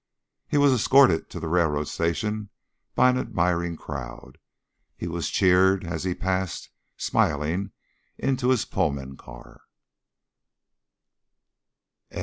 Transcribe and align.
He 0.47 0.57
was 0.57 0.73
escorted 0.73 1.29
to 1.29 1.39
the 1.39 1.47
railroad 1.47 1.83
station 1.87 2.49
by 2.95 3.11
an 3.11 3.19
admiring 3.19 3.77
crowd; 3.77 4.39
he 4.97 5.07
was 5.07 5.29
cheered 5.29 5.83
as 5.85 6.03
he 6.05 6.15
passed, 6.15 6.71
smiling, 6.97 7.71
into 8.17 8.49
his 8.49 8.65
Pullman 8.65 9.15
car. 9.15 9.61